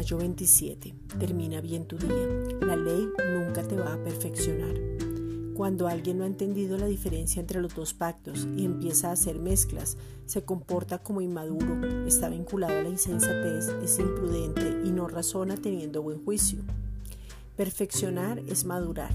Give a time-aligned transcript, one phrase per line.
[0.00, 0.94] Mayo 27.
[1.18, 2.26] Termina bien tu día.
[2.62, 4.74] La ley nunca te va a perfeccionar.
[5.54, 9.38] Cuando alguien no ha entendido la diferencia entre los dos pactos y empieza a hacer
[9.38, 15.58] mezclas, se comporta como inmaduro, está vinculado a la insensatez, es imprudente y no razona
[15.58, 16.60] teniendo buen juicio.
[17.58, 19.12] Perfeccionar es madurar.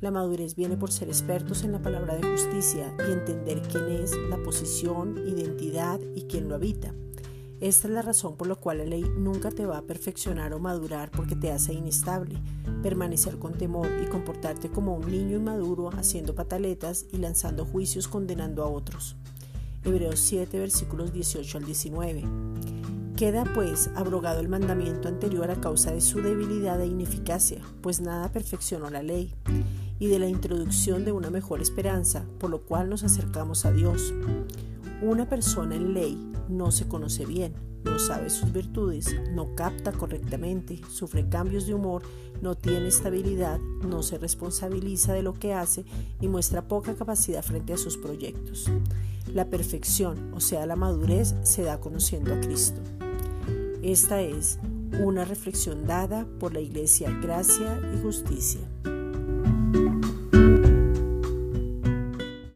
[0.00, 4.10] La madurez viene por ser expertos en la palabra de justicia y entender quién es,
[4.28, 6.92] la posición, identidad y quién lo habita.
[7.60, 10.58] Esta es la razón por la cual la ley nunca te va a perfeccionar o
[10.58, 12.36] madurar porque te hace inestable,
[12.82, 18.64] permanecer con temor y comportarte como un niño inmaduro haciendo pataletas y lanzando juicios condenando
[18.64, 19.16] a otros.
[19.84, 22.24] Hebreos 7 versículos 18 al 19.
[23.16, 28.32] Queda pues abrogado el mandamiento anterior a causa de su debilidad e ineficacia, pues nada
[28.32, 29.32] perfeccionó la ley,
[30.00, 34.12] y de la introducción de una mejor esperanza, por lo cual nos acercamos a Dios.
[35.02, 40.80] Una persona en ley no se conoce bien, no sabe sus virtudes, no capta correctamente,
[40.90, 42.02] sufre cambios de humor,
[42.40, 45.84] no tiene estabilidad, no se responsabiliza de lo que hace
[46.20, 48.70] y muestra poca capacidad frente a sus proyectos.
[49.32, 52.80] La perfección, o sea, la madurez, se da conociendo a Cristo.
[53.82, 54.58] Esta es
[55.02, 58.60] una reflexión dada por la Iglesia Gracia y Justicia.